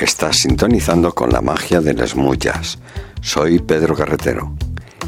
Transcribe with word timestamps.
Estás 0.00 0.38
sintonizando 0.38 1.14
con 1.14 1.28
la 1.30 1.42
magia 1.42 1.82
de 1.82 1.92
las 1.92 2.16
mullas. 2.16 2.78
Soy 3.20 3.58
Pedro 3.58 3.94
Carretero. 3.94 4.54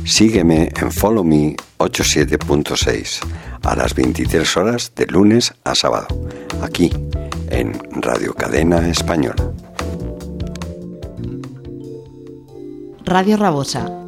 Sígueme 0.05 0.71
en 0.79 0.93
Follow 0.93 1.25
Me 1.25 1.57
87.6 1.79 3.21
a 3.63 3.75
las 3.75 3.95
23 3.95 4.57
horas 4.59 4.93
de 4.95 5.07
lunes 5.07 5.55
a 5.65 5.75
sábado, 5.75 6.09
aquí 6.61 6.93
en 7.49 7.73
Radio 8.03 8.35
Cadena 8.35 8.87
Española. 8.87 9.51
Radio 13.07 13.39
Rabosa 13.39 14.02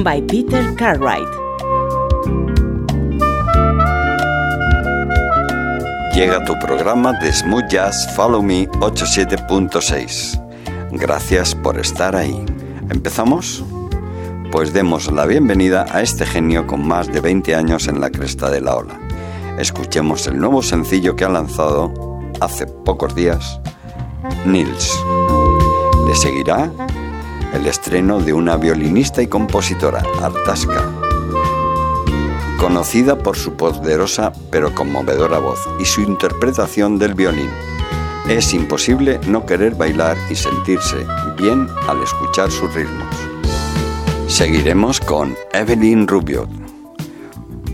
by 0.05 0.21
Peter 0.21 0.63
Cartwright. 0.77 1.27
Llega 6.15 6.45
tu 6.45 6.55
programa 6.59 7.15
de 7.15 7.33
Smooth 7.33 7.69
Jazz 7.71 8.15
Follow 8.15 8.43
Me 8.43 8.69
87.6. 8.69 10.41
Gracias 10.93 11.55
por 11.55 11.79
estar 11.81 12.15
ahí. 12.15 12.45
¿Empezamos? 12.91 13.65
Pues 14.53 14.75
demos 14.75 15.11
la 15.11 15.25
bienvenida 15.25 15.87
a 15.91 16.03
este 16.03 16.27
genio 16.27 16.67
con 16.67 16.87
más 16.87 17.11
de 17.11 17.21
20 17.21 17.55
años 17.55 17.89
en 17.89 18.01
la 18.01 18.11
cresta 18.11 18.51
de 18.51 18.61
la 18.61 18.77
ola. 18.77 19.01
Escuchemos 19.59 20.27
el 20.27 20.39
nuevo 20.39 20.63
sencillo 20.63 21.17
que 21.17 21.25
ha 21.25 21.31
lanzado 21.31 21.93
hace 22.41 22.67
pocos 22.67 23.15
días, 23.15 23.59
Nils. 24.45 25.03
Le 26.07 26.15
seguirá 26.15 26.71
el 27.55 27.67
estreno 27.67 28.21
de 28.21 28.33
una 28.33 28.57
violinista 28.57 29.23
y 29.23 29.29
compositora, 29.29 30.03
Artasca, 30.21 30.91
conocida 32.59 33.17
por 33.17 33.37
su 33.37 33.55
poderosa 33.55 34.33
pero 34.51 34.75
conmovedora 34.75 35.39
voz 35.39 35.61
y 35.79 35.85
su 35.85 36.01
interpretación 36.01 36.99
del 36.99 37.15
violín. 37.15 37.51
Es 38.29 38.53
imposible 38.55 39.21
no 39.27 39.47
querer 39.47 39.75
bailar 39.75 40.17
y 40.31 40.35
sentirse 40.35 41.07
bien 41.37 41.69
al 41.89 42.03
escuchar 42.03 42.51
sus 42.51 42.73
ritmos. 42.75 43.15
Seguiremos 44.27 44.99
con 44.99 45.37
Evelyn 45.53 46.09
Rubio, 46.09 46.49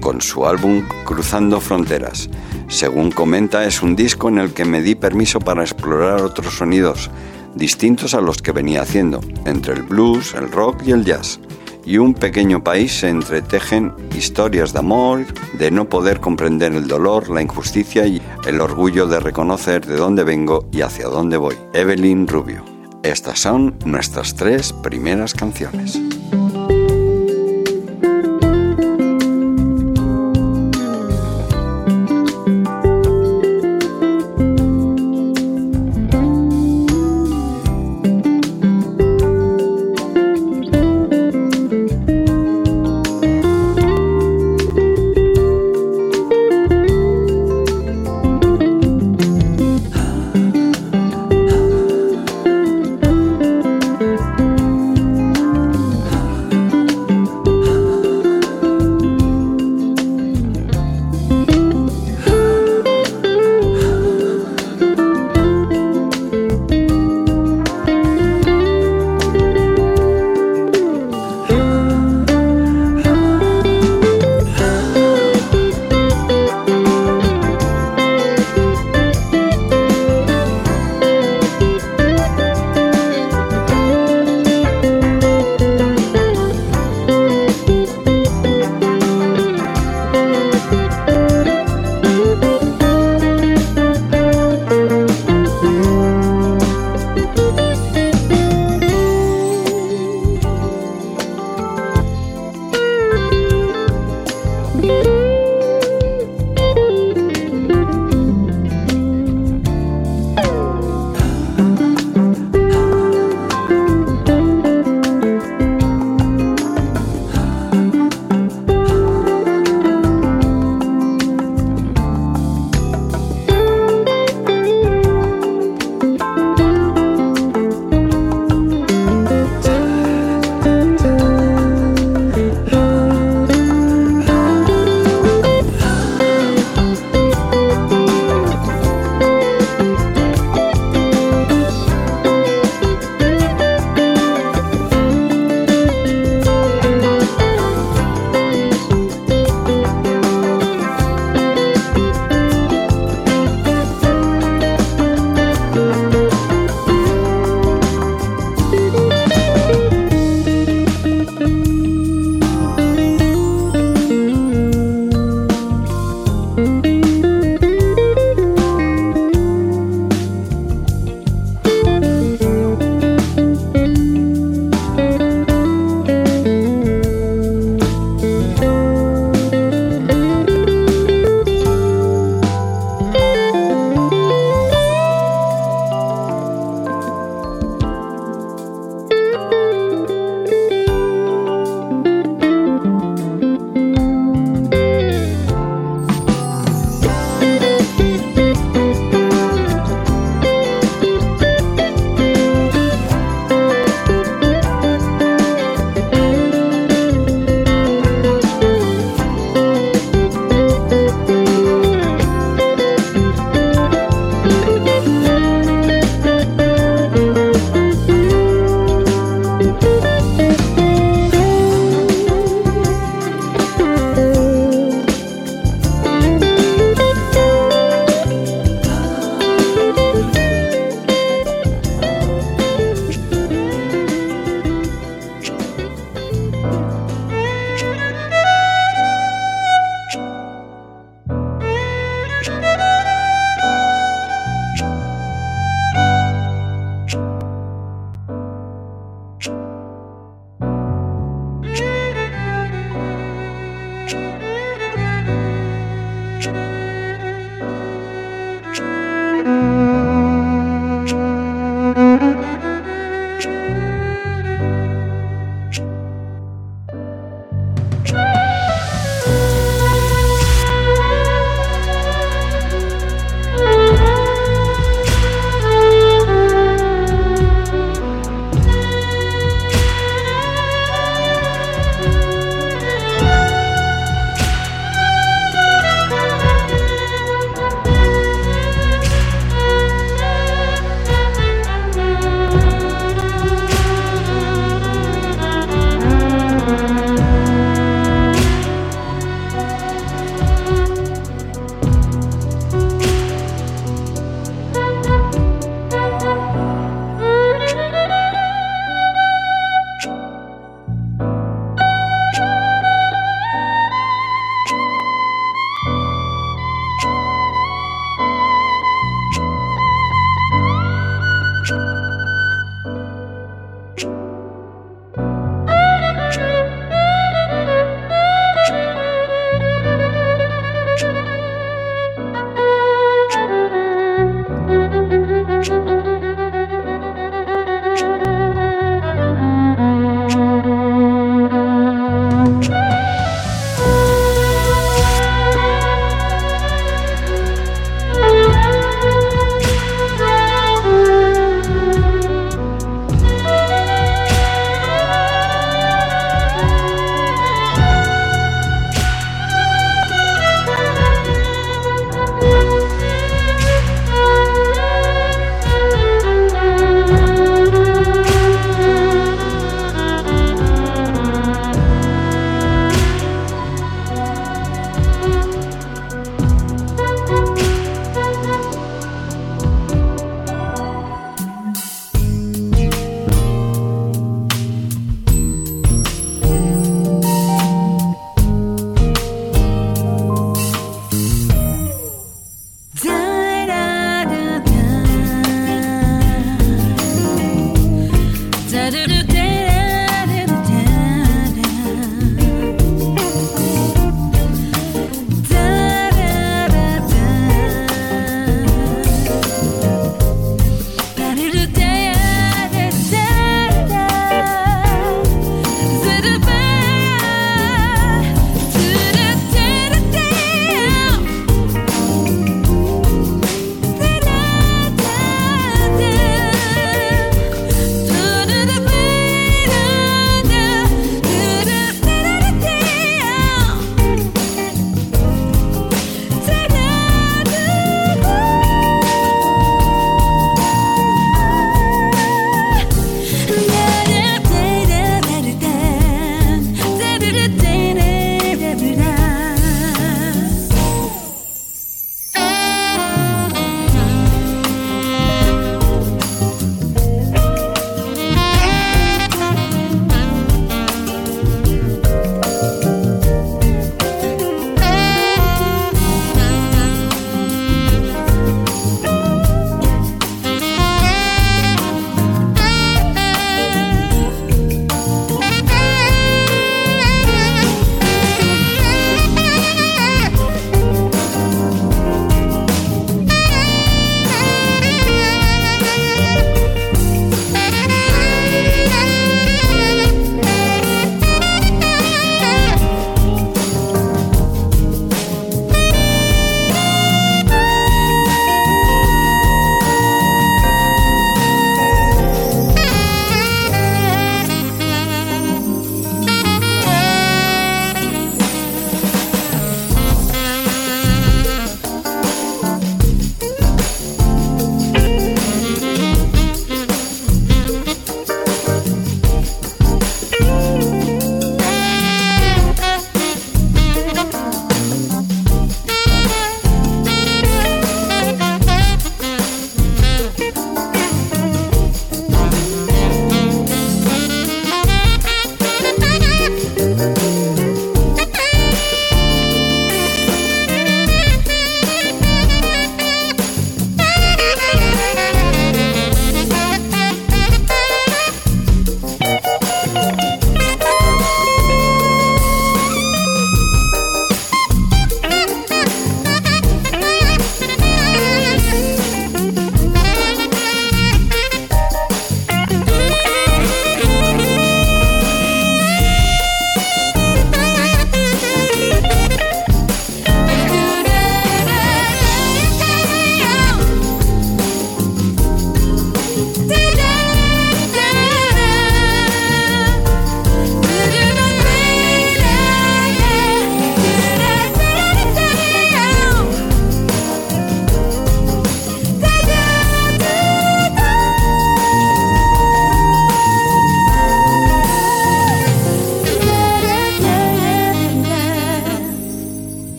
con 0.00 0.20
su 0.20 0.46
álbum 0.46 0.86
Cruzando 1.04 1.60
Fronteras. 1.60 2.28
Según 2.68 3.12
comenta, 3.12 3.64
es 3.64 3.82
un 3.82 3.96
disco 3.96 4.28
en 4.28 4.38
el 4.38 4.52
que 4.52 4.64
me 4.64 4.82
di 4.82 4.94
permiso 4.94 5.40
para 5.40 5.62
explorar 5.62 6.22
otros 6.22 6.54
sonidos 6.54 7.10
distintos 7.54 8.14
a 8.14 8.20
los 8.20 8.38
que 8.38 8.52
venía 8.52 8.82
haciendo, 8.82 9.20
entre 9.44 9.74
el 9.74 9.82
blues, 9.82 10.34
el 10.34 10.50
rock 10.50 10.82
y 10.86 10.92
el 10.92 11.04
jazz. 11.04 11.40
Y 11.84 11.98
un 11.98 12.14
pequeño 12.14 12.62
país 12.62 13.00
se 13.00 13.08
entretejen 13.08 13.92
historias 14.16 14.72
de 14.72 14.80
amor, 14.80 15.24
de 15.58 15.70
no 15.70 15.88
poder 15.88 16.20
comprender 16.20 16.72
el 16.72 16.86
dolor, 16.86 17.30
la 17.30 17.42
injusticia 17.42 18.06
y 18.06 18.20
el 18.46 18.60
orgullo 18.60 19.06
de 19.06 19.18
reconocer 19.18 19.86
de 19.86 19.96
dónde 19.96 20.24
vengo 20.24 20.68
y 20.72 20.82
hacia 20.82 21.06
dónde 21.06 21.36
voy. 21.36 21.56
Evelyn 21.72 22.26
Rubio. 22.26 22.64
Estas 23.02 23.40
son 23.40 23.76
nuestras 23.86 24.34
tres 24.34 24.74
primeras 24.74 25.32
canciones. 25.32 25.98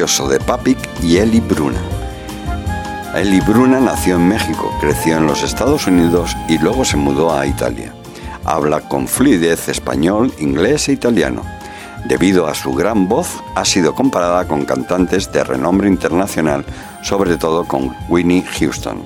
Precioso 0.00 0.28
de 0.28 0.40
Papik 0.40 0.78
y 1.02 1.18
Eli 1.18 1.40
Bruna. 1.40 1.78
Eli 3.14 3.38
Bruna 3.40 3.80
nació 3.80 4.16
en 4.16 4.28
México, 4.28 4.74
creció 4.80 5.18
en 5.18 5.26
los 5.26 5.42
Estados 5.42 5.86
Unidos 5.86 6.34
y 6.48 6.56
luego 6.56 6.86
se 6.86 6.96
mudó 6.96 7.38
a 7.38 7.44
Italia. 7.44 7.92
Habla 8.46 8.80
con 8.88 9.06
fluidez 9.06 9.68
español, 9.68 10.32
inglés 10.38 10.88
e 10.88 10.92
italiano. 10.92 11.42
Debido 12.06 12.46
a 12.46 12.54
su 12.54 12.72
gran 12.72 13.08
voz, 13.08 13.42
ha 13.54 13.66
sido 13.66 13.94
comparada 13.94 14.48
con 14.48 14.64
cantantes 14.64 15.30
de 15.32 15.44
renombre 15.44 15.86
internacional, 15.88 16.64
sobre 17.02 17.36
todo 17.36 17.66
con 17.66 17.94
Winnie 18.08 18.46
Houston. 18.58 19.02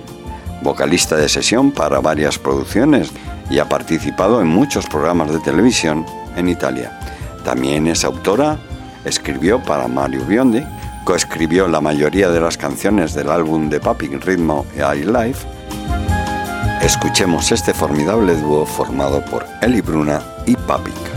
Vocalista 0.63 1.17
de 1.17 1.29
sesión 1.29 1.73
para 1.73 1.99
varias 1.99 2.39
producciones 2.39 3.11
y 3.51 3.59
ha 3.59 3.69
participado 3.69 4.41
en 4.41 4.47
muchos 4.47 4.87
programas 4.87 5.33
de 5.33 5.41
televisión 5.41 6.07
en 6.37 6.49
Italia. 6.49 6.97
También 7.45 7.89
es 7.89 8.05
autora, 8.05 8.59
escribió 9.05 9.61
para 9.61 9.89
Mario 9.89 10.25
Biondi, 10.25 10.63
coescribió 11.05 11.69
la 11.69 11.81
mayoría 11.81 12.31
de 12.31 12.41
las 12.41 12.57
canciones 12.57 13.15
del 13.15 13.31
álbum 13.31 13.69
de 13.69 13.79
Papik 13.79 14.25
Ritmo 14.25 14.67
y 14.75 15.05
Life. 15.05 15.47
Escuchemos 16.83 17.53
este 17.53 17.73
formidable 17.73 18.35
dúo 18.37 18.67
formado 18.67 19.25
por 19.25 19.47
Eli 19.63 19.81
Bruna 19.81 20.23
y 20.47 20.57
Papik. 20.57 21.14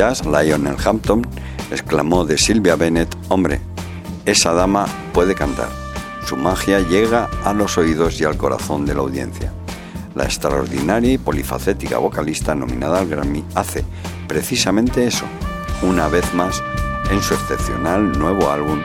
Jazz 0.00 0.24
Lionel 0.24 0.76
Hampton 0.82 1.26
exclamó 1.70 2.24
de 2.24 2.38
Sylvia 2.38 2.74
Bennett, 2.74 3.14
hombre, 3.28 3.60
esa 4.24 4.54
dama 4.54 4.86
puede 5.12 5.34
cantar. 5.34 5.68
Su 6.26 6.38
magia 6.38 6.80
llega 6.80 7.28
a 7.44 7.52
los 7.52 7.76
oídos 7.76 8.18
y 8.18 8.24
al 8.24 8.38
corazón 8.38 8.86
de 8.86 8.94
la 8.94 9.02
audiencia. 9.02 9.52
La 10.14 10.24
extraordinaria 10.24 11.12
y 11.12 11.18
polifacética 11.18 11.98
vocalista 11.98 12.54
nominada 12.54 13.00
al 13.00 13.08
Grammy 13.08 13.44
hace 13.54 13.84
precisamente 14.26 15.06
eso, 15.06 15.26
una 15.82 16.08
vez 16.08 16.32
más 16.32 16.62
en 17.10 17.22
su 17.22 17.34
excepcional 17.34 18.18
nuevo 18.18 18.50
álbum 18.50 18.80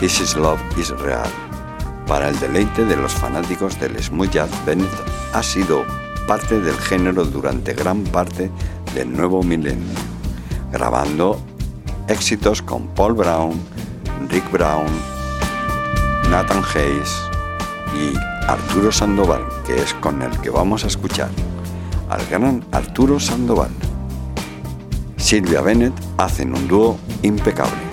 This 0.00 0.20
Is 0.20 0.34
Love 0.34 0.60
Is 0.76 0.90
Real. 0.98 1.30
Para 2.08 2.28
el 2.28 2.40
deleite 2.40 2.84
de 2.84 2.96
los 2.96 3.12
fanáticos 3.12 3.78
del 3.78 4.02
smooth 4.02 4.30
jazz, 4.32 4.50
Bennett 4.66 4.90
ha 5.32 5.44
sido 5.44 5.84
parte 6.26 6.58
del 6.58 6.76
género 6.78 7.24
durante 7.24 7.72
gran 7.72 8.02
parte 8.02 8.50
del 8.96 9.12
nuevo 9.12 9.44
milenio, 9.44 9.86
grabando 10.72 11.40
éxitos 12.08 12.62
con 12.62 12.86
Paul 12.88 13.14
Brown, 13.14 13.60
Rick 14.28 14.50
Brown, 14.50 14.86
Nathan 16.30 16.62
Hayes 16.74 17.10
y 17.94 18.16
Arturo 18.48 18.92
Sandoval, 18.92 19.42
que 19.66 19.76
es 19.76 19.94
con 19.94 20.22
el 20.22 20.30
que 20.40 20.50
vamos 20.50 20.84
a 20.84 20.86
escuchar. 20.86 21.30
al 22.08 22.24
gran 22.26 22.64
Arturo 22.72 23.18
Sandoval. 23.18 23.70
Silvia 25.16 25.60
Bennett 25.60 25.94
hacen 26.18 26.54
un 26.54 26.68
dúo 26.68 26.98
impecable. 27.22 27.85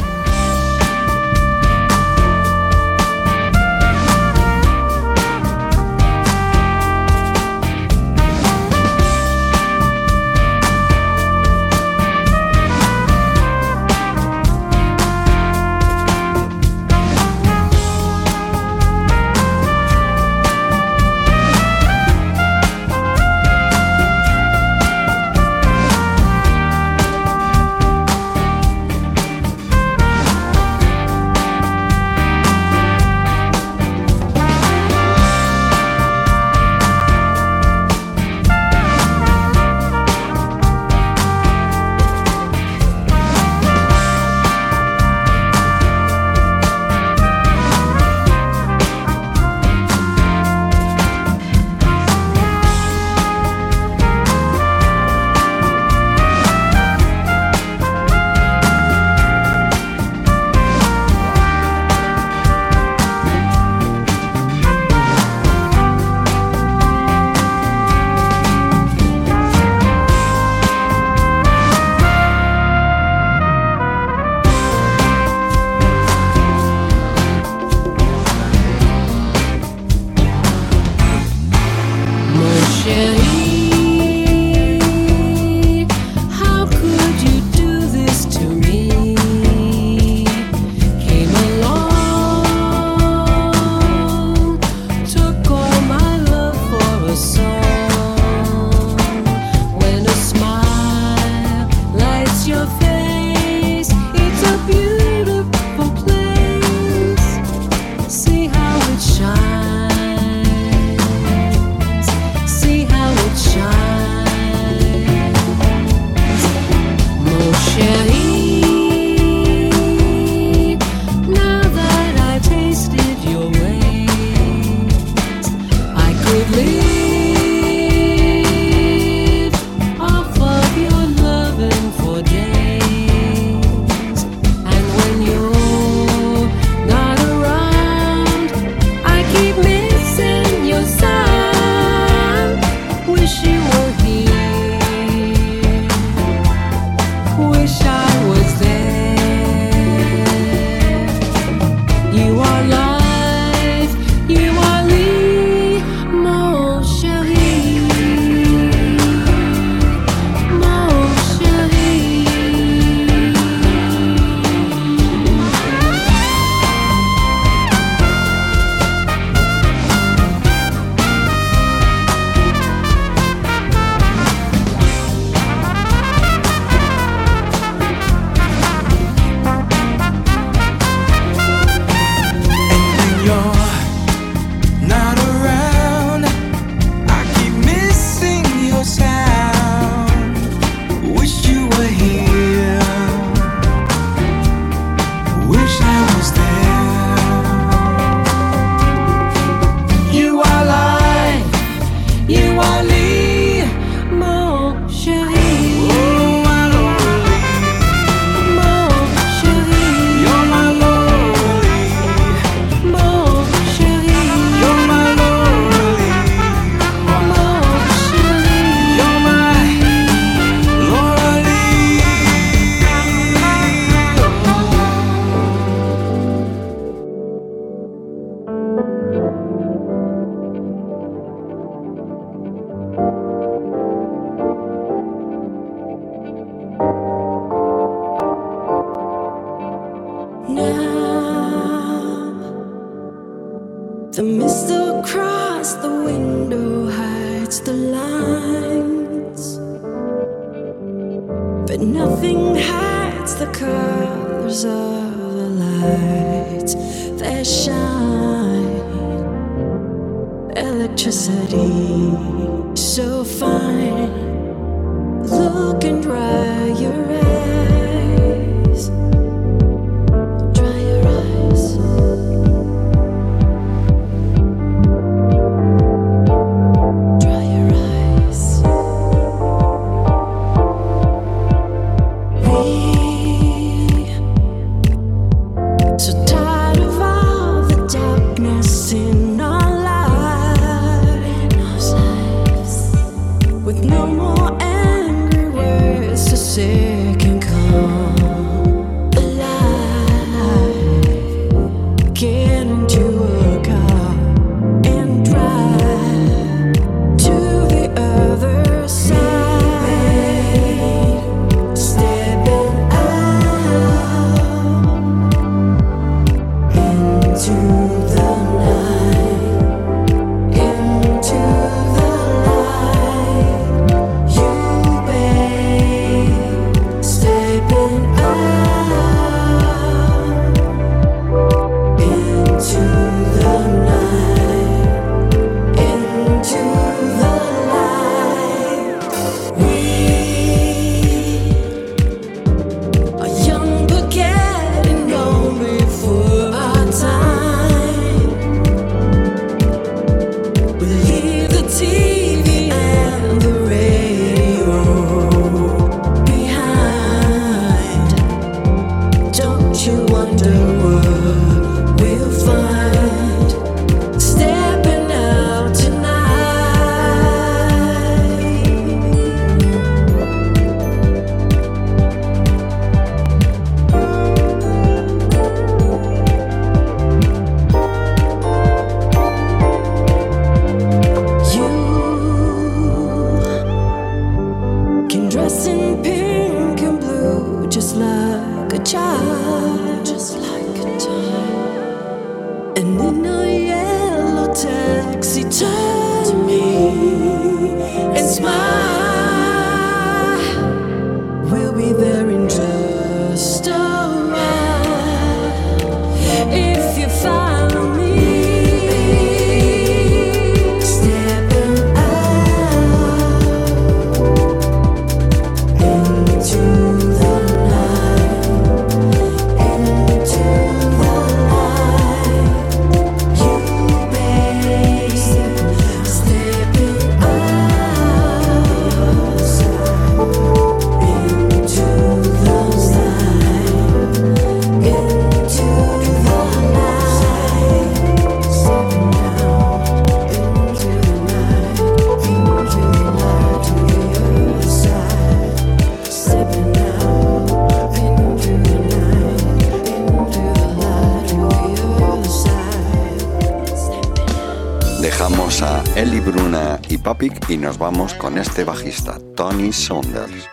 Y 457.54 457.58
nos 457.58 457.78
vamos 457.78 458.16
con 458.16 458.39
este 458.39 458.63
bajista, 458.63 459.20
Tony 459.36 459.72
Saunders. 459.72 460.50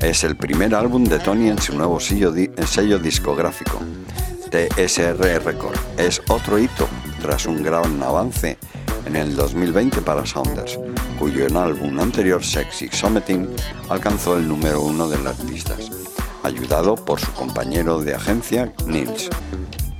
Es 0.00 0.24
el 0.24 0.34
primer 0.34 0.74
álbum 0.74 1.04
de 1.04 1.18
Tony 1.18 1.50
en 1.50 1.60
su 1.60 1.76
nuevo 1.76 2.00
sello, 2.00 2.32
discográfico, 2.32 3.80
TSR 4.50 5.44
Record. 5.44 5.76
Es 5.98 6.22
otro 6.30 6.58
hito 6.58 6.88
tras 7.20 7.44
un 7.44 7.62
gran 7.62 8.02
avance 8.02 8.56
en 9.04 9.14
el 9.14 9.36
2020 9.36 10.00
para 10.00 10.24
Saunders, 10.24 10.78
cuyo 11.18 11.46
álbum 11.58 12.00
anterior, 12.00 12.42
Sexy 12.42 12.88
Summiting, 12.90 13.46
alcanzó 13.90 14.38
el 14.38 14.48
número 14.48 14.80
uno 14.80 15.06
de 15.06 15.18
las 15.22 15.44
listas, 15.44 15.90
ayudado 16.42 16.94
por 16.94 17.20
su 17.20 17.30
compañero 17.32 18.00
de 18.00 18.14
agencia, 18.14 18.72
Nils, 18.86 19.28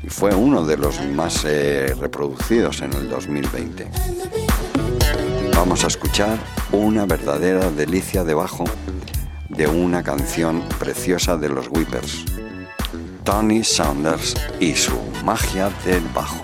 y 0.02 0.08
fue 0.08 0.34
uno 0.34 0.64
de 0.64 0.78
los 0.78 0.98
más 1.08 1.44
eh, 1.44 1.94
reproducidos 2.00 2.80
en 2.80 2.94
el 2.94 3.10
2020. 3.10 3.86
Vamos 5.60 5.84
a 5.84 5.88
escuchar 5.88 6.38
una 6.72 7.04
verdadera 7.04 7.70
delicia 7.70 8.24
debajo 8.24 8.64
de 9.50 9.66
una 9.66 10.02
canción 10.02 10.62
preciosa 10.78 11.36
de 11.36 11.50
los 11.50 11.68
Whippers, 11.68 12.24
Tony 13.24 13.62
Saunders 13.62 14.36
y 14.58 14.74
su 14.74 14.98
magia 15.22 15.70
del 15.84 16.02
bajo. 16.14 16.40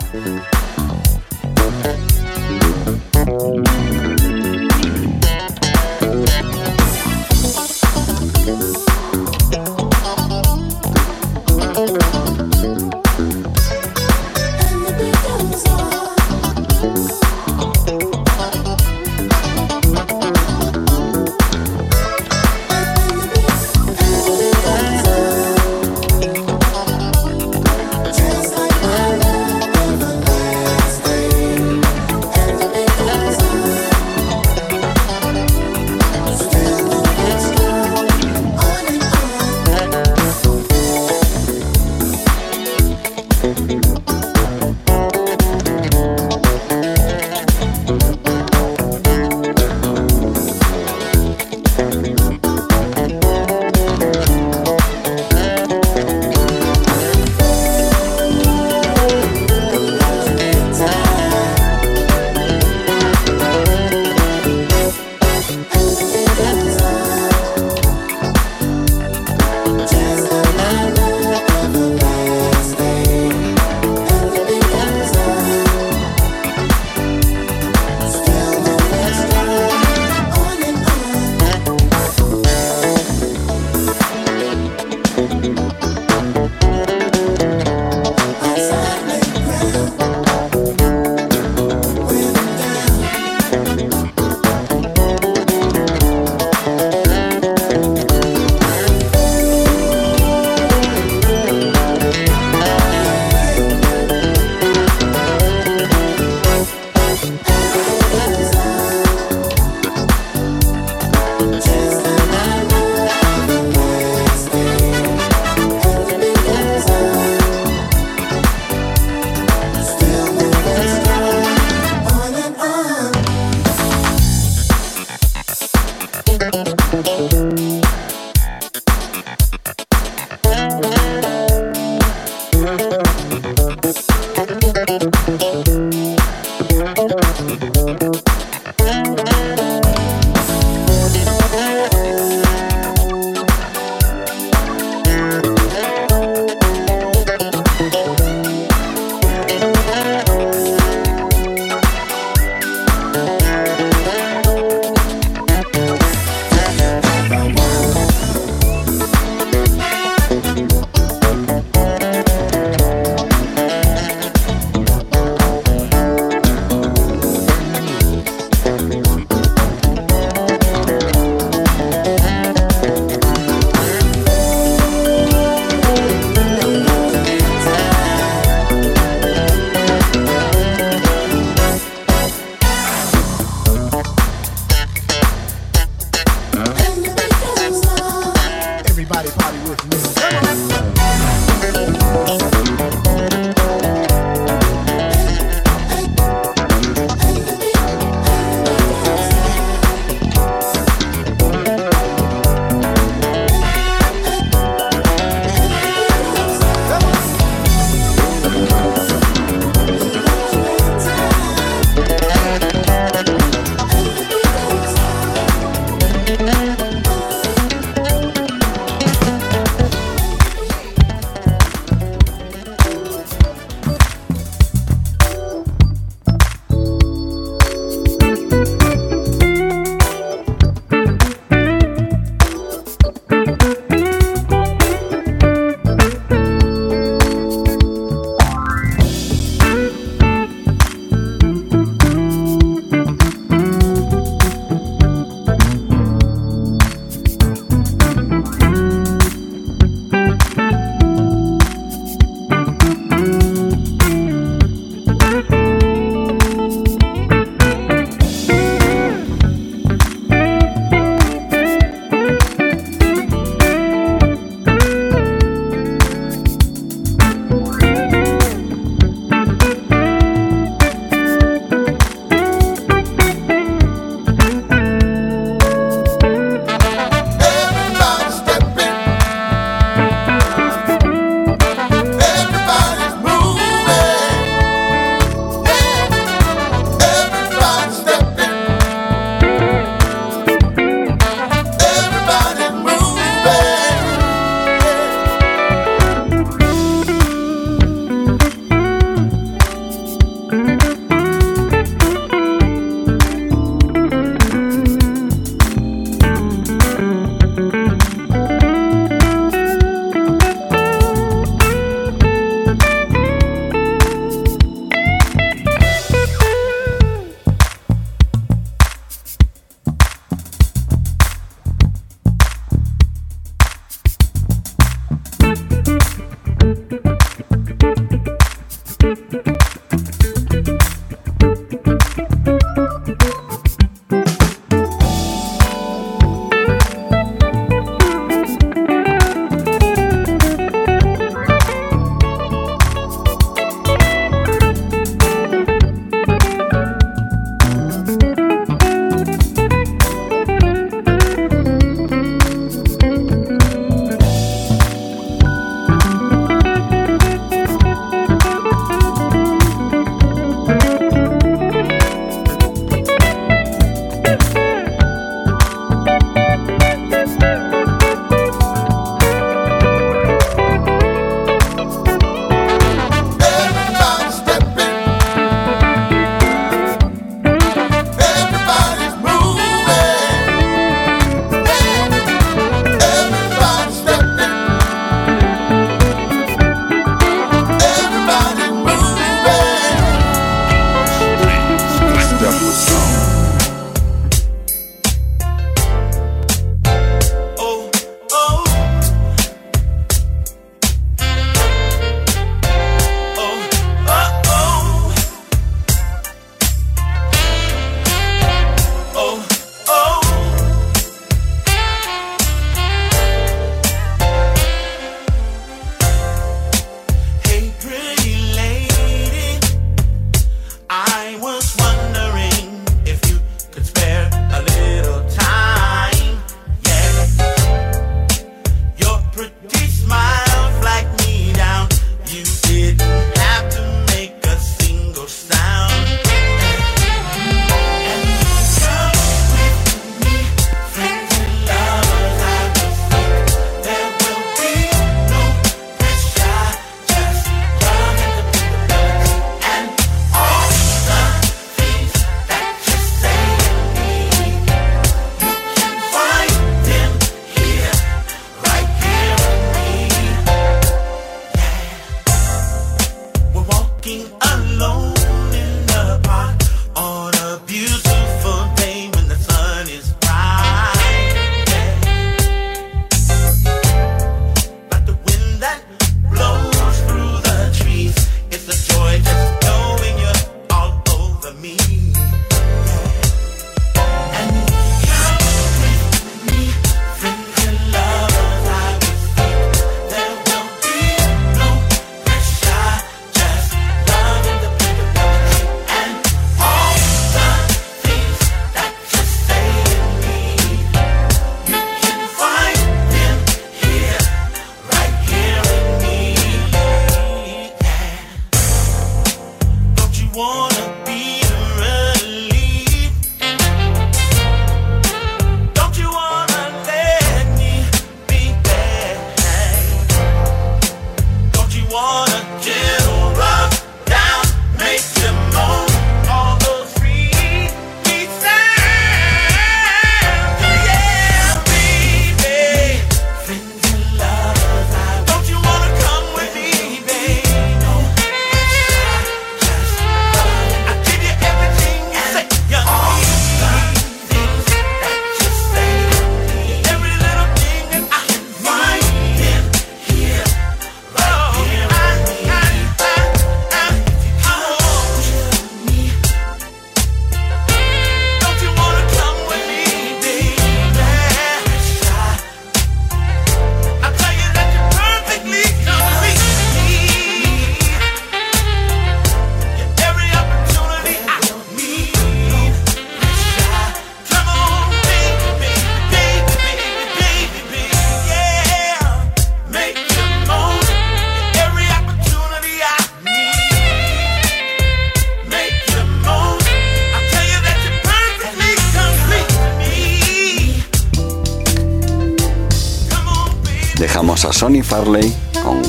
Farley 594.87 595.35
con, 595.65 595.83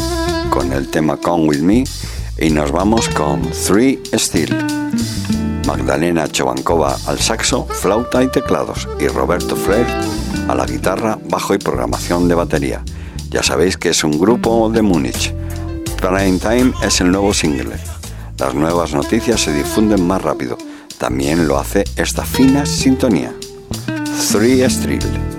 con 0.50 0.74
el 0.74 0.90
tema 0.90 1.18
Come 1.18 1.48
With 1.48 1.60
Me 1.60 1.84
y 2.40 2.50
nos 2.50 2.72
vamos 2.72 3.08
con 3.10 3.42
Three 3.52 4.02
Steel. 4.14 4.56
Magdalena 5.68 6.28
Chovankova 6.28 6.98
al 7.06 7.20
saxo, 7.20 7.68
flauta 7.68 8.24
y 8.24 8.32
teclados 8.32 8.88
y 9.00 9.08
Roberto 9.08 9.56
Flair 9.56 9.86
a 10.48 10.56
la 10.56 10.66
guitarra, 10.66 11.20
bajo 11.30 11.54
y 11.54 11.60
programación 11.60 12.28
de 12.28 12.36
batería. 12.36 12.84
Ya 13.30 13.44
sabéis 13.44 13.78
que 13.78 13.90
es 13.90 14.04
un 14.04 14.18
grupo 14.18 14.70
de 14.72 14.82
Múnich. 14.82 15.32
Prime 16.02 16.40
Time 16.40 16.74
es 16.82 17.00
el 17.00 17.12
nuevo 17.12 17.34
single. 17.36 17.76
Las 18.40 18.56
nuevas 18.56 18.94
noticias 18.94 19.42
se 19.42 19.54
difunden 19.54 20.08
más 20.08 20.24
rápido. 20.24 20.58
También 20.98 21.48
lo 21.48 21.60
hace 21.60 21.84
esta 21.98 22.26
fina 22.26 22.66
sintonía. 22.66 23.34
Three 24.32 24.68
Steel. 24.68 25.37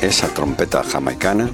Esa 0.00 0.28
trompeta 0.28 0.82
jamaicana, 0.82 1.50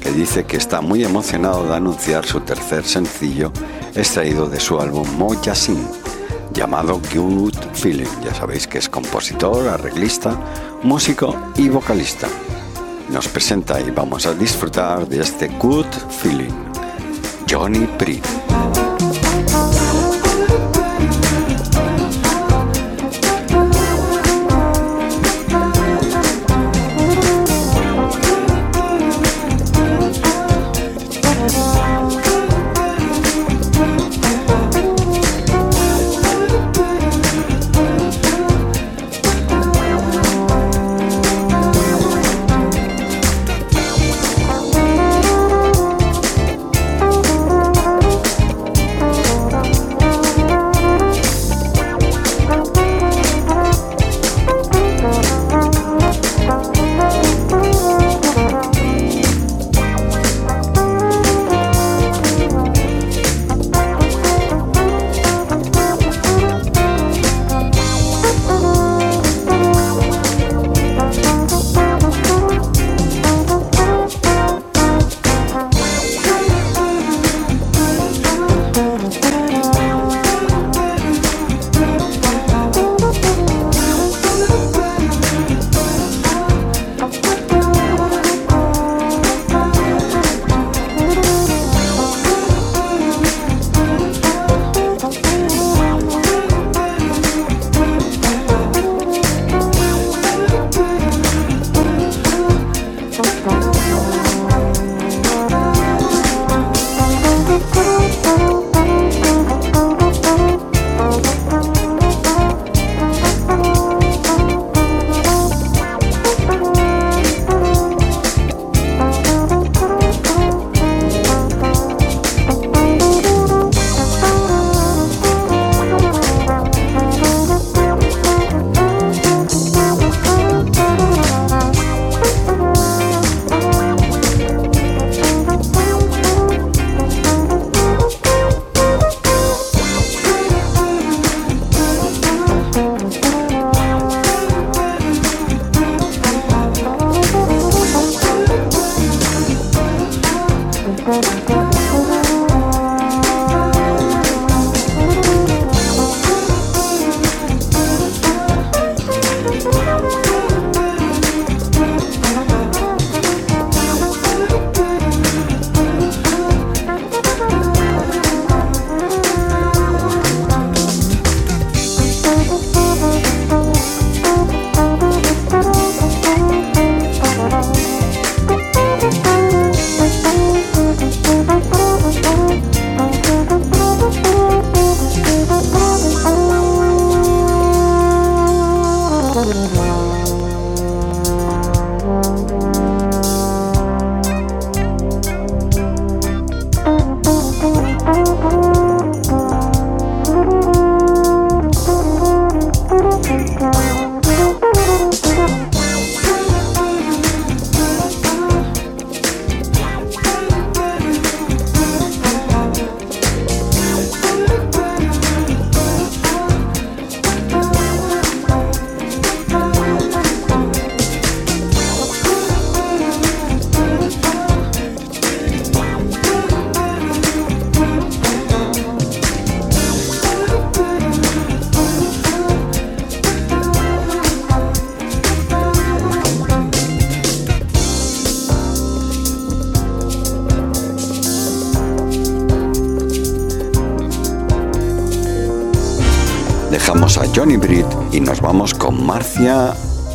que 0.00 0.10
dice 0.10 0.44
que 0.44 0.56
está 0.56 0.80
muy 0.80 1.04
emocionado 1.04 1.66
de 1.66 1.76
anunciar 1.76 2.24
su 2.24 2.40
tercer 2.40 2.84
sencillo 2.84 3.52
extraído 3.94 4.48
de 4.48 4.58
su 4.58 4.80
álbum 4.80 5.06
Moja 5.18 5.54
Sin, 5.54 5.86
llamado 6.52 7.00
Good 7.14 7.56
Feeling. 7.74 8.08
Ya 8.24 8.34
sabéis 8.34 8.66
que 8.66 8.78
es 8.78 8.88
compositor, 8.88 9.68
arreglista, 9.68 10.38
músico 10.82 11.36
y 11.56 11.68
vocalista. 11.68 12.28
Nos 13.10 13.28
presenta 13.28 13.80
y 13.80 13.90
vamos 13.90 14.24
a 14.26 14.32
disfrutar 14.32 15.06
de 15.06 15.20
este 15.20 15.48
Good 15.58 15.92
Feeling. 16.22 16.54
Johnny 17.48 17.86
Britt. 17.98 18.39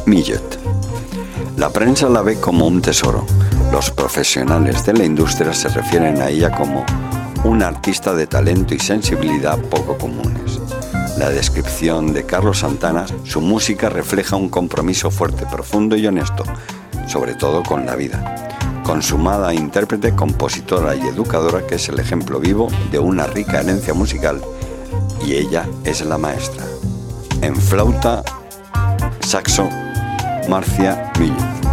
Millet. 0.05 0.59
La 1.57 1.71
prensa 1.71 2.07
la 2.07 2.21
ve 2.21 2.39
como 2.39 2.67
un 2.67 2.79
tesoro. 2.79 3.25
Los 3.71 3.89
profesionales 3.89 4.85
de 4.85 4.93
la 4.93 5.03
industria 5.03 5.51
se 5.51 5.67
refieren 5.69 6.21
a 6.21 6.29
ella 6.29 6.51
como 6.51 6.85
un 7.43 7.63
artista 7.63 8.13
de 8.13 8.27
talento 8.27 8.75
y 8.75 8.79
sensibilidad 8.79 9.57
poco 9.57 9.97
comunes. 9.97 10.61
La 11.17 11.31
descripción 11.31 12.13
de 12.13 12.27
Carlos 12.27 12.59
Santana, 12.59 13.07
su 13.23 13.41
música 13.41 13.89
refleja 13.89 14.35
un 14.35 14.49
compromiso 14.49 15.09
fuerte, 15.09 15.47
profundo 15.47 15.95
y 15.95 16.05
honesto, 16.05 16.43
sobre 17.07 17.33
todo 17.33 17.63
con 17.63 17.87
la 17.87 17.95
vida. 17.95 18.51
Consumada 18.83 19.55
intérprete, 19.55 20.13
compositora 20.13 20.95
y 20.95 21.01
educadora 21.01 21.65
que 21.65 21.75
es 21.75 21.89
el 21.89 21.99
ejemplo 21.99 22.39
vivo 22.39 22.67
de 22.91 22.99
una 22.99 23.25
rica 23.25 23.61
herencia 23.61 23.95
musical 23.95 24.39
y 25.25 25.33
ella 25.33 25.67
es 25.83 26.05
la 26.05 26.19
maestra. 26.19 26.63
En 27.41 27.55
flauta, 27.55 28.23
saxo, 29.35 29.69
Marcia 30.47 31.11
Miller. 31.19 31.64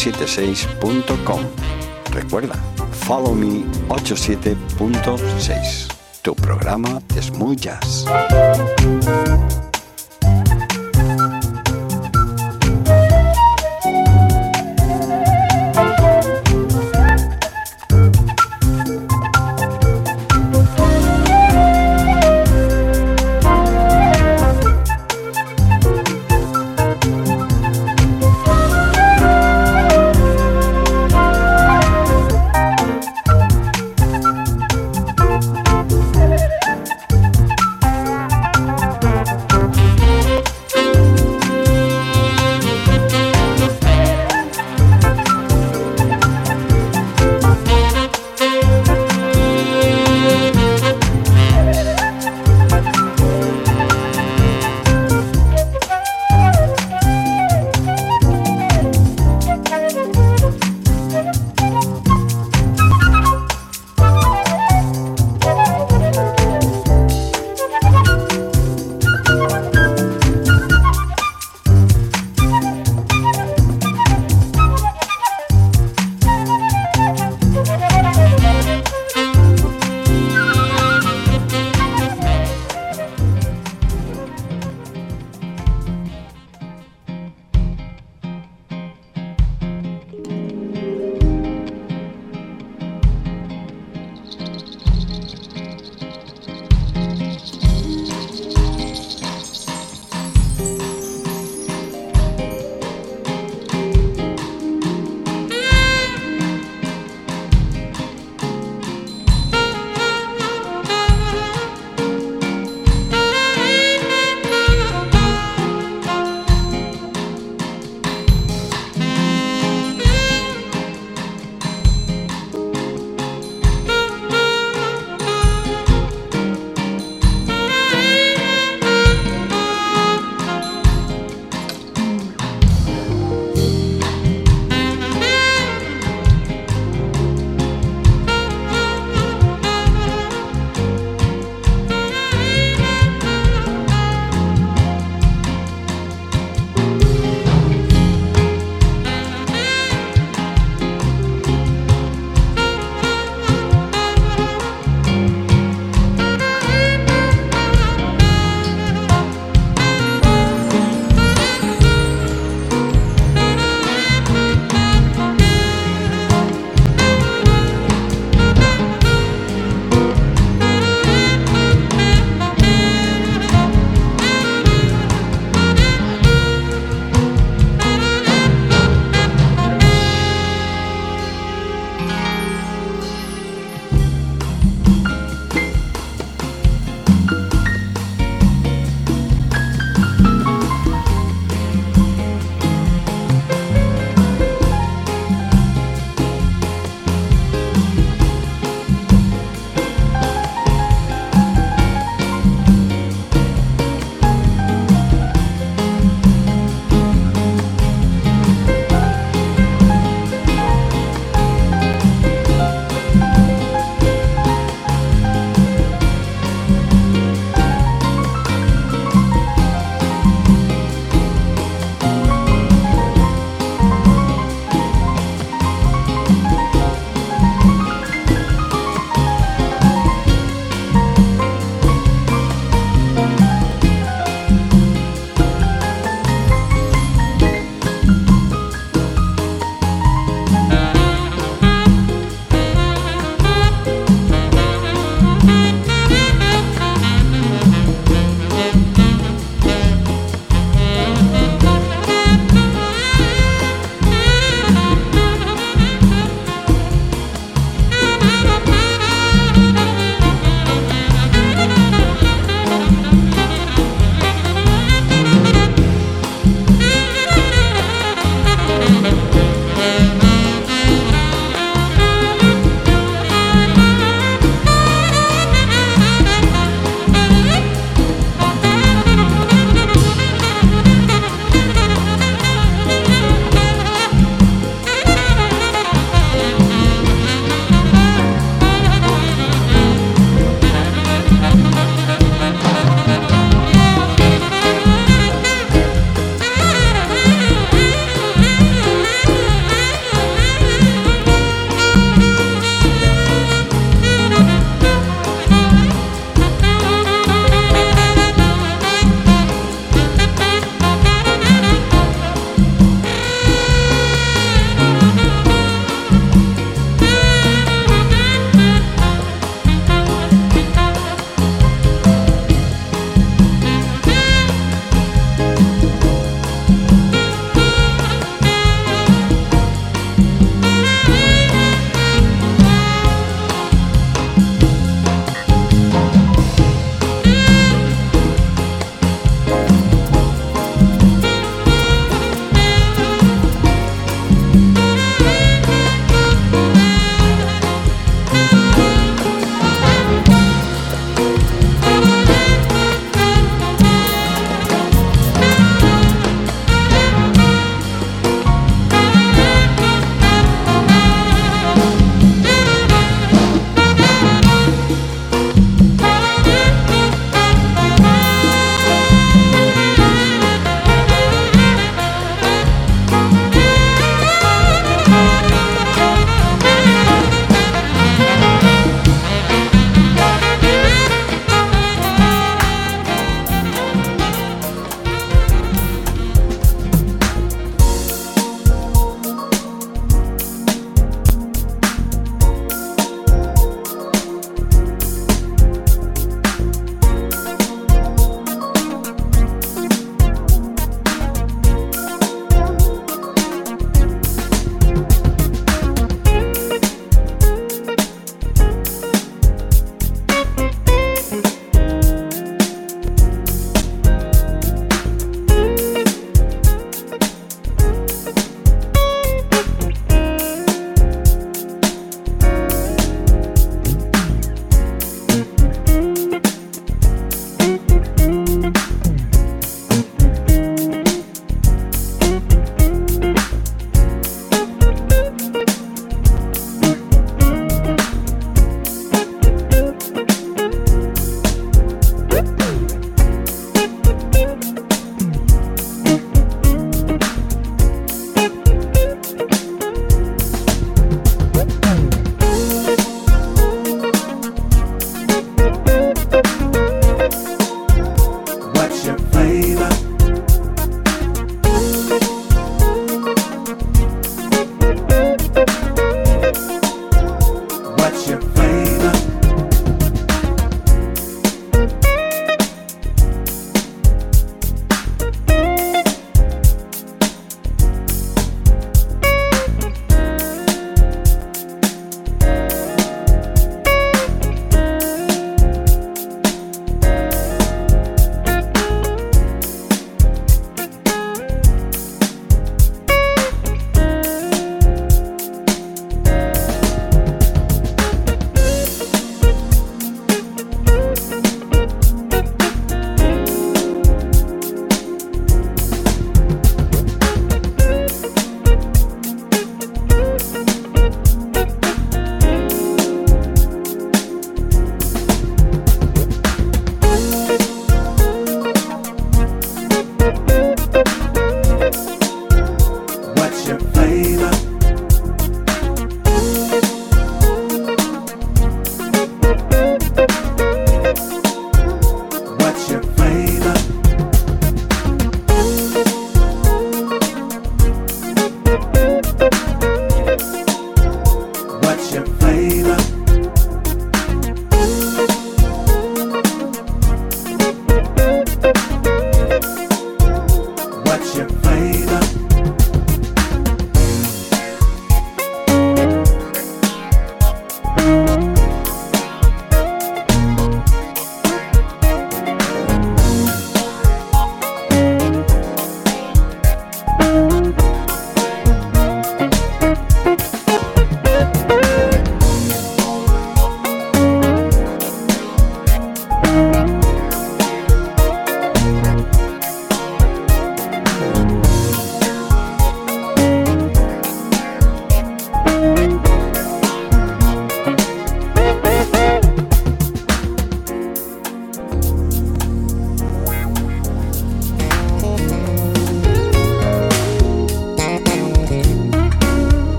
followme876.com. 0.00 1.40
Recuerda, 2.12 2.54
followme87.6. 3.06 5.88
Tu 6.22 6.34
programa 6.34 7.02
de 7.14 7.22
Smooth 7.22 7.60
Jazz. 7.60 8.04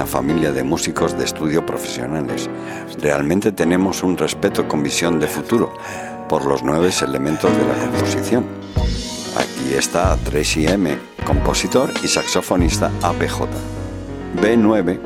Una 0.00 0.06
familia 0.06 0.50
de 0.50 0.64
músicos 0.64 1.18
de 1.18 1.26
estudio 1.26 1.66
profesionales. 1.66 2.48
Realmente 3.02 3.52
tenemos 3.52 4.02
un 4.02 4.16
respeto 4.16 4.66
con 4.66 4.82
visión 4.82 5.20
de 5.20 5.26
futuro 5.26 5.74
por 6.26 6.46
los 6.46 6.62
nueve 6.62 6.88
elementos 7.02 7.54
de 7.54 7.66
la 7.66 7.74
composición. 7.74 8.46
Aquí 9.36 9.74
está 9.74 10.16
Tracy 10.24 10.66
M, 10.66 10.96
compositor 11.26 11.92
y 12.02 12.08
saxofonista 12.08 12.90
APJ. 13.02 13.42
B9 14.40 14.98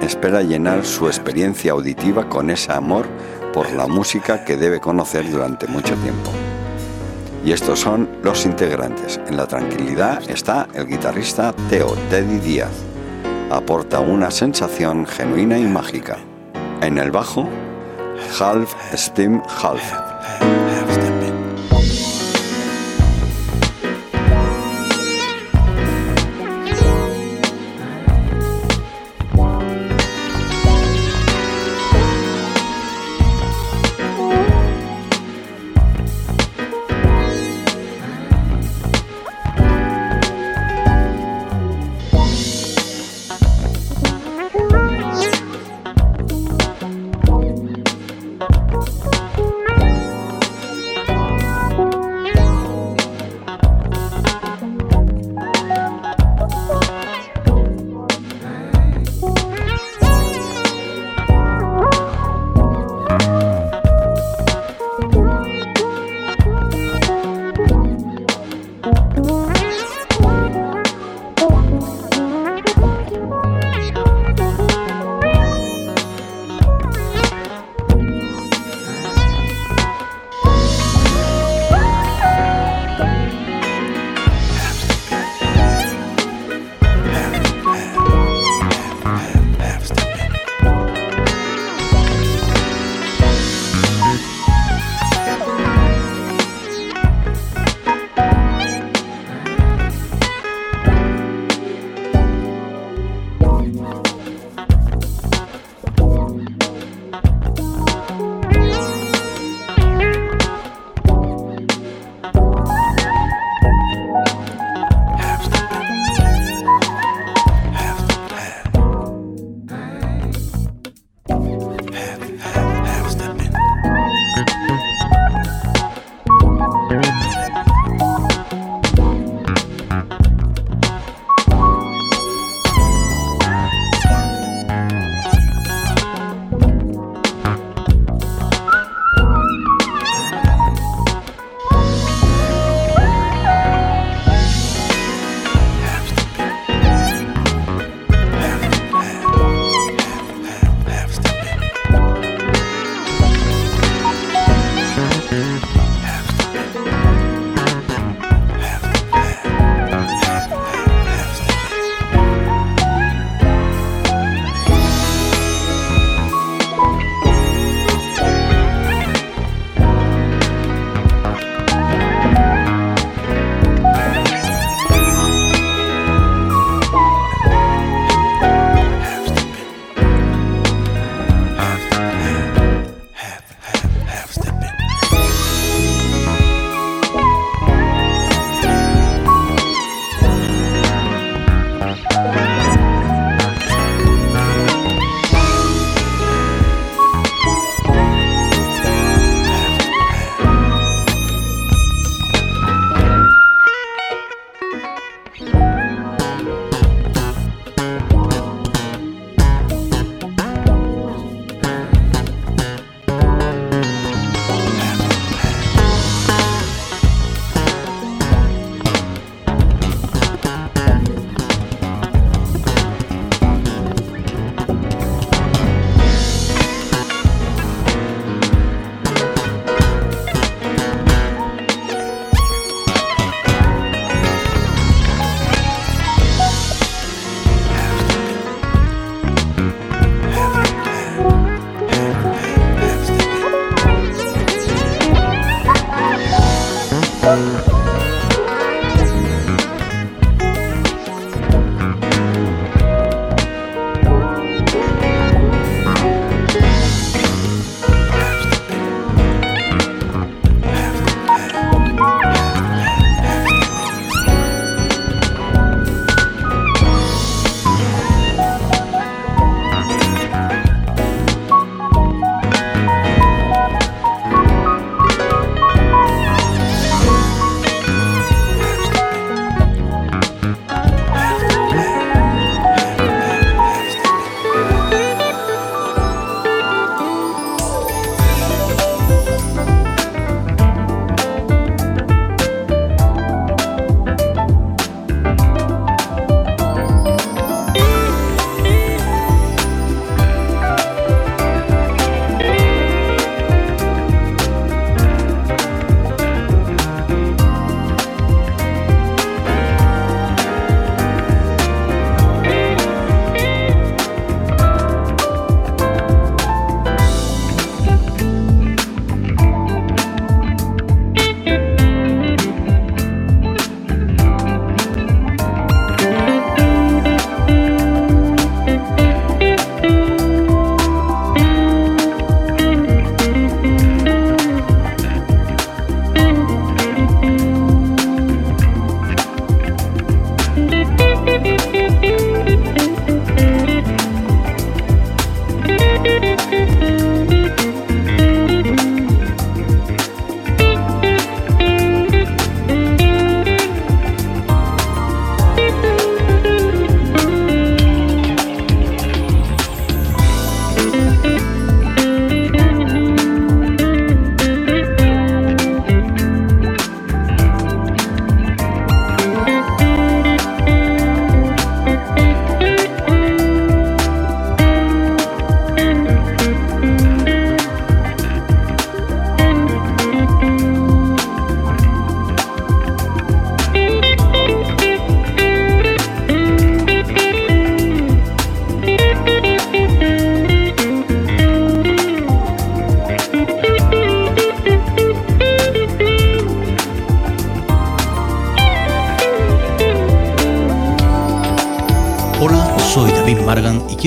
espera 0.00 0.42
llenar 0.42 0.86
su 0.86 1.08
experiencia 1.08 1.72
auditiva 1.72 2.28
con 2.28 2.50
ese 2.50 2.70
amor 2.70 3.06
por 3.52 3.72
la 3.72 3.88
música 3.88 4.44
que 4.44 4.56
debe 4.56 4.78
conocer 4.78 5.28
durante 5.28 5.66
mucho 5.66 5.96
tiempo. 5.96 6.30
Y 7.44 7.50
estos 7.50 7.80
son 7.80 8.08
los 8.22 8.46
integrantes. 8.46 9.20
En 9.26 9.36
la 9.36 9.48
tranquilidad 9.48 10.22
está 10.30 10.68
el 10.72 10.86
guitarrista 10.86 11.52
Teo 11.68 11.96
Teddy 12.10 12.38
Díaz. 12.38 12.89
Aporta 13.50 13.98
una 13.98 14.30
sensación 14.30 15.06
genuina 15.06 15.58
y 15.58 15.64
mágica. 15.64 16.18
En 16.82 16.98
el 16.98 17.10
bajo, 17.10 17.48
Half 18.38 18.72
Steam 18.94 19.42
Half. 19.42 19.82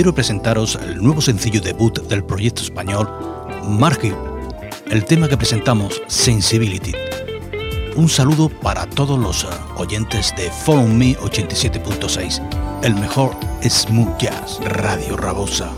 Quiero 0.04 0.16
presentaros 0.16 0.76
el 0.76 1.02
nuevo 1.02 1.22
sencillo 1.22 1.62
debut 1.62 1.98
del 2.10 2.26
proyecto 2.26 2.62
español 2.62 3.10
Margit, 3.66 4.14
el 4.92 5.06
tema 5.06 5.30
que 5.30 5.38
presentamos 5.38 6.02
Sensibility. 6.08 6.92
Un 7.96 8.10
saludo 8.10 8.50
para 8.50 8.86
todos 8.86 9.18
los 9.18 9.46
eh, 9.46 9.48
oyentes 9.78 10.34
de 10.36 10.52
Follow 10.52 10.90
Me 10.90 11.16
87.6, 11.20 12.84
el 12.84 12.96
mejor 12.96 13.34
smooth 13.64 14.18
jazz, 14.18 14.60
Radio 14.66 15.16
Rabosa. 15.16 15.72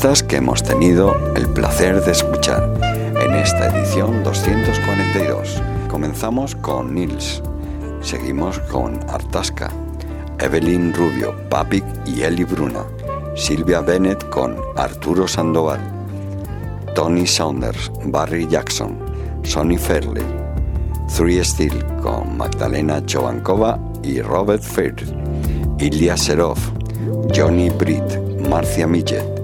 Que 0.00 0.36
hemos 0.36 0.62
tenido 0.62 1.14
el 1.36 1.46
placer 1.50 2.02
de 2.02 2.12
escuchar 2.12 2.72
en 3.20 3.34
esta 3.34 3.68
edición 3.68 4.24
242. 4.24 5.62
Comenzamos 5.90 6.54
con 6.54 6.94
Nils, 6.94 7.42
seguimos 8.00 8.58
con 8.60 8.98
Artasca, 9.10 9.70
Evelyn 10.38 10.94
Rubio, 10.94 11.34
Papik 11.50 11.84
y 12.06 12.22
Eli 12.22 12.44
Bruna, 12.44 12.82
Silvia 13.36 13.82
Bennett 13.82 14.26
con 14.30 14.56
Arturo 14.74 15.28
Sandoval, 15.28 15.80
Tony 16.94 17.26
Saunders, 17.26 17.92
Barry 18.06 18.48
Jackson, 18.48 18.96
Sonny 19.42 19.76
Fairley, 19.76 20.24
Three 21.14 21.44
Steel 21.44 21.84
con 22.02 22.38
Magdalena 22.38 23.04
Chovankova 23.04 23.78
y 24.02 24.22
Robert 24.22 24.62
Firth, 24.62 25.12
Ilya 25.78 26.16
Serov, 26.16 26.58
Johnny 27.36 27.68
Britt, 27.68 28.18
Marcia 28.48 28.86
Millet, 28.86 29.39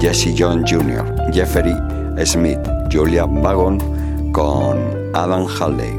Jesse 0.00 0.32
John 0.34 0.64
Jr., 0.64 1.04
Jeffrey 1.30 1.76
Smith, 2.24 2.58
Julia 2.90 3.26
Vagon 3.26 3.78
con 4.32 4.78
Adam 5.12 5.46
Halley, 5.46 5.92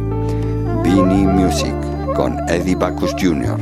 Vinnie 0.82 1.28
Music 1.28 1.76
con 2.16 2.36
Eddie 2.50 2.76
Bacchus 2.76 3.14
Jr., 3.14 3.58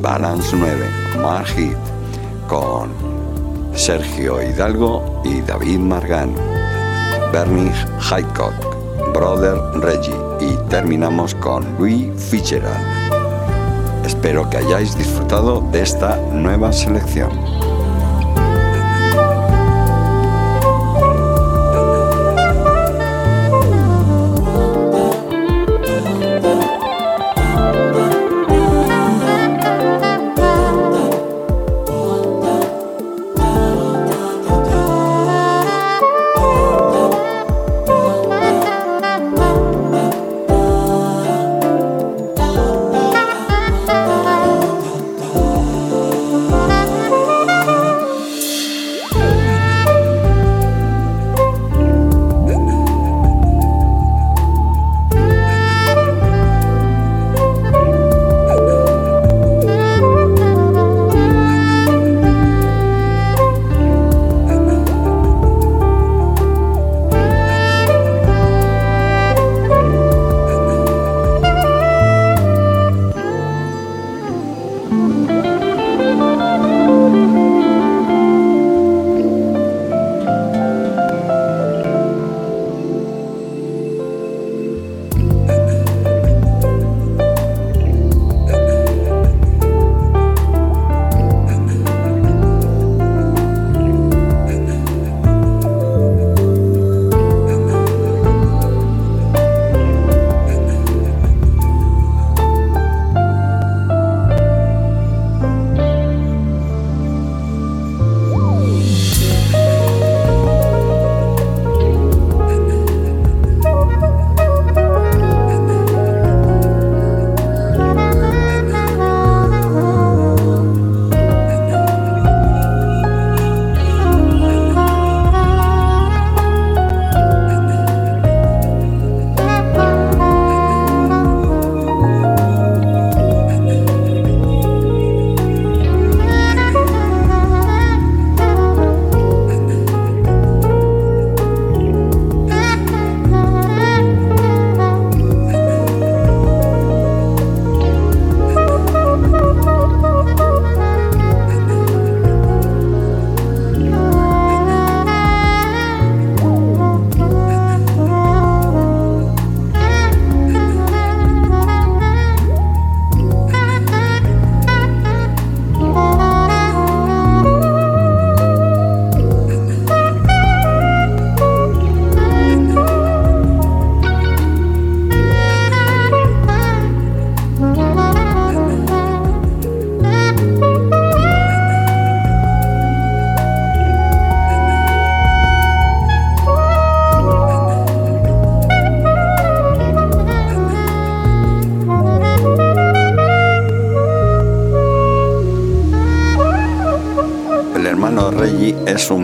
Balance 0.00 0.56
9, 0.56 0.86
Mark 1.20 1.48
Heath 1.56 1.76
con 2.46 2.90
Sergio 3.74 4.40
Hidalgo 4.40 5.20
y 5.24 5.40
David 5.40 5.80
Margan, 5.80 6.32
Bernie 7.32 7.72
Highcock, 8.08 8.54
Brother 9.12 9.58
Reggie 9.80 10.14
y 10.40 10.56
terminamos 10.68 11.34
con 11.34 11.66
Louis 11.76 12.06
Fitzgerald. 12.16 13.02
Espero 14.06 14.48
que 14.48 14.58
hayáis 14.58 14.96
disfrutado 14.96 15.60
de 15.72 15.82
esta 15.82 16.16
nueva 16.32 16.72
selección. 16.72 17.51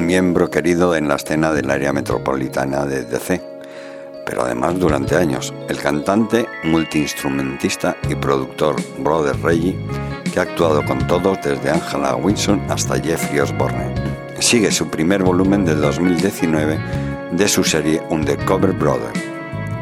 Miembro 0.08 0.48
querido 0.48 0.96
en 0.96 1.06
la 1.06 1.16
escena 1.16 1.52
del 1.52 1.70
área 1.70 1.92
metropolitana 1.92 2.86
de 2.86 3.04
DC, 3.04 3.42
pero 4.24 4.42
además 4.42 4.78
durante 4.78 5.16
años, 5.16 5.52
el 5.68 5.76
cantante, 5.76 6.46
multiinstrumentista 6.64 7.94
y 8.08 8.14
productor 8.14 8.76
Brother 9.00 9.38
Reggie, 9.42 9.78
que 10.32 10.40
ha 10.40 10.44
actuado 10.44 10.82
con 10.82 11.06
todos 11.06 11.36
desde 11.44 11.68
Angela 11.68 12.16
Wilson 12.16 12.58
hasta 12.70 12.98
Jeffrey 12.98 13.40
Osborne. 13.40 13.94
Sigue 14.38 14.70
su 14.70 14.88
primer 14.88 15.22
volumen 15.22 15.66
del 15.66 15.82
2019 15.82 16.78
de 17.32 17.46
su 17.46 17.62
serie 17.62 18.00
Undercover 18.08 18.72
Brother, 18.72 19.12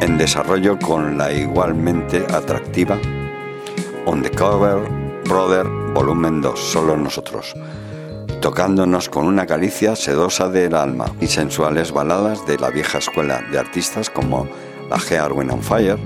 en 0.00 0.18
desarrollo 0.18 0.76
con 0.76 1.16
la 1.16 1.32
igualmente 1.32 2.26
atractiva 2.32 2.98
Undercover 4.06 4.78
Brother 5.28 5.68
Volumen 5.94 6.40
2, 6.40 6.58
Solo 6.58 6.96
Nosotros, 6.96 7.54
tocándonos 8.46 9.08
con 9.08 9.26
una 9.26 9.44
caricia 9.44 9.96
sedosa 9.96 10.48
del 10.48 10.76
alma 10.76 11.06
y 11.20 11.26
sensuales 11.26 11.90
baladas 11.90 12.46
de 12.46 12.56
la 12.56 12.70
vieja 12.70 12.98
escuela 12.98 13.42
de 13.50 13.58
artistas 13.58 14.08
como 14.08 14.46
la 14.88 14.98
G. 14.98 15.32
Wind 15.32 15.50
on 15.50 15.60
Fire, 15.60 15.98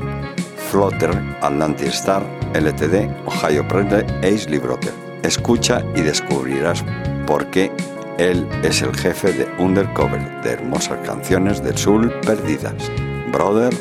Flotter, 0.71 1.11
Atlantic 1.43 1.89
Star, 1.89 2.23
LTD, 2.55 3.11
Ohio 3.27 3.69
Presley 3.69 4.07
e 4.23 4.35
Ace 4.35 4.59
Brother. 4.59 4.95
Escucha 5.23 5.85
y 5.95 6.01
descubrirás 6.01 6.83
por 7.27 7.45
qué 7.51 7.71
él 8.17 8.49
es 8.63 8.81
el 8.81 8.97
jefe 8.97 9.35
de 9.35 9.47
Undercover 9.59 10.41
de 10.41 10.53
hermosas 10.53 11.07
canciones 11.07 11.63
del 11.63 11.77
sur 11.77 12.11
perdidas. 12.23 12.91
Brother 13.31 13.75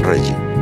Reggie. 0.00 0.61